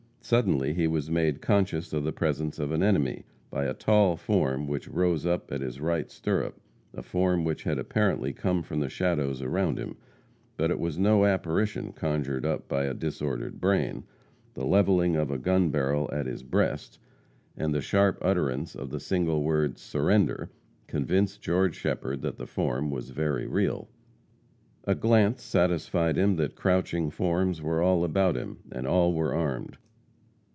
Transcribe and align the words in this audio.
Suddenly 0.23 0.73
he 0.73 0.87
was 0.87 1.09
made 1.11 1.41
conscious 1.41 1.91
of 1.91 2.05
the 2.05 2.13
presence 2.13 2.57
of 2.57 2.71
an 2.71 2.81
enemy, 2.81 3.25
by 3.49 3.65
a 3.65 3.73
tall 3.73 4.15
form 4.15 4.65
which 4.65 4.87
rose 4.87 5.25
up 5.25 5.51
at 5.51 5.59
his 5.59 5.81
right 5.81 6.09
stirrup 6.09 6.61
a 6.93 7.01
form 7.01 7.43
which 7.43 7.63
had 7.63 7.77
apparently 7.77 8.31
come 8.31 8.63
from 8.63 8.79
the 8.79 8.87
shadows 8.87 9.41
around 9.41 9.77
him. 9.77 9.97
But 10.55 10.71
it 10.71 10.79
was 10.79 10.97
no 10.97 11.25
apparition 11.25 11.91
conjured 11.91 12.45
up 12.45 12.69
by 12.69 12.85
a 12.85 12.93
disordered 12.93 13.59
brain. 13.59 14.03
The 14.53 14.63
leveling 14.65 15.17
of 15.17 15.31
a 15.31 15.37
gun 15.39 15.69
barrel 15.69 16.09
at 16.13 16.27
his 16.27 16.43
breast, 16.43 16.97
and 17.57 17.73
the 17.73 17.81
sharp 17.81 18.17
utterance 18.21 18.73
of 18.73 18.89
the 18.89 19.01
single 19.01 19.43
word, 19.43 19.77
"Surrender!" 19.79 20.49
convinced 20.87 21.41
George 21.41 21.75
Shepherd 21.75 22.21
that 22.21 22.37
the 22.37 22.47
form 22.47 22.89
was 22.89 23.09
very 23.09 23.47
real. 23.47 23.89
A 24.85 24.95
glance 24.95 25.41
satisfied 25.43 26.15
him 26.17 26.37
that 26.37 26.55
crouching 26.55 27.09
forms 27.09 27.61
were 27.61 27.81
all 27.81 28.05
about 28.05 28.37
him, 28.37 28.59
and 28.71 28.87
all 28.87 29.13
were 29.13 29.33
armed. 29.33 29.77